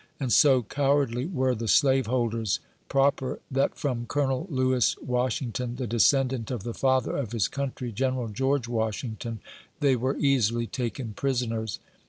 And 0.19 0.33
so 0.33 0.63
cowardly 0.63 1.27
were 1.27 1.53
the 1.53 1.67
slaveholders, 1.67 2.59
proper, 2.89 3.37
that 3.51 3.77
from 3.77 4.07
Colonel 4.07 4.47
Lewis 4.49 4.97
Wash 4.97 5.41
ington, 5.41 5.77
the 5.77 5.85
descendant 5.85 6.49
of 6.49 6.63
the 6.63 6.73
Father 6.73 7.15
of 7.15 7.33
his 7.33 7.47
Country, 7.47 7.91
General 7.91 8.29
George 8.29 8.67
Washington, 8.67 9.41
they 9.79 9.95
were 9.95 10.17
easily 10.17 10.65
taken 10.65 11.13
prisoners. 11.13 11.77